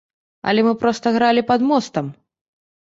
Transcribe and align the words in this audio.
Але 0.51 0.61
мы 0.69 0.73
проста 0.85 1.13
гралі 1.19 1.47
пад 1.53 1.69
мостам! 1.75 2.05